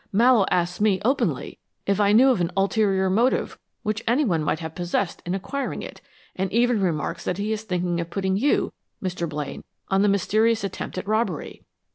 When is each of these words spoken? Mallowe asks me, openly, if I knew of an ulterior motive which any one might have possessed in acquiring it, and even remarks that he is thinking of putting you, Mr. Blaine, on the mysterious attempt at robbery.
Mallowe 0.11 0.47
asks 0.49 0.81
me, 0.81 0.99
openly, 1.05 1.59
if 1.85 2.01
I 2.01 2.11
knew 2.11 2.29
of 2.31 2.41
an 2.41 2.49
ulterior 2.57 3.07
motive 3.07 3.59
which 3.83 4.03
any 4.07 4.25
one 4.25 4.43
might 4.43 4.57
have 4.59 4.73
possessed 4.73 5.21
in 5.27 5.35
acquiring 5.35 5.83
it, 5.83 6.01
and 6.35 6.51
even 6.51 6.81
remarks 6.81 7.23
that 7.23 7.37
he 7.37 7.53
is 7.53 7.61
thinking 7.61 7.99
of 8.01 8.09
putting 8.09 8.35
you, 8.35 8.73
Mr. 8.99 9.29
Blaine, 9.29 9.63
on 9.89 10.01
the 10.01 10.09
mysterious 10.09 10.63
attempt 10.63 10.97
at 10.97 11.07
robbery. 11.07 11.61